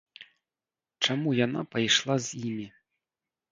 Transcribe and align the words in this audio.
Чаму 1.05 1.29
яна 1.45 1.61
пайшла 1.77 2.19
з 2.31 2.43
імі? 2.51 2.67